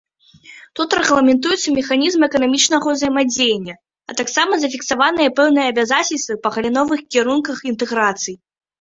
Тут 0.77 0.95
рэгламентуюцца 0.99 1.73
механізмы 1.79 2.23
эканамічнага 2.31 2.85
ўзаемадзеяння, 2.95 3.75
а 4.11 4.19
таксама 4.23 4.51
зафіксаваныя 4.67 5.29
пэўныя 5.43 5.65
абавязацельствы 5.77 6.43
па 6.45 6.49
галіновых 6.61 7.09
кірунках 7.15 7.57
інтэграцыі. 7.73 8.35